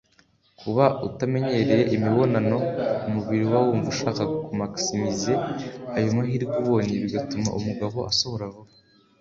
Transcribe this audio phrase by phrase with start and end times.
[0.59, 2.57] Kuba utamenyereye imibonano
[3.07, 5.33] (umubiri uba wumva ushaka ku maximize
[5.95, 8.71] ayo mahirwe ubonye bigatuma umugabo asohora vuba)